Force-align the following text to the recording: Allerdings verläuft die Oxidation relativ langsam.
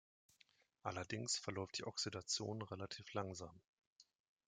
Allerdings 0.81 1.37
verläuft 1.37 1.77
die 1.77 1.85
Oxidation 1.85 2.63
relativ 2.63 3.13
langsam. 3.13 3.61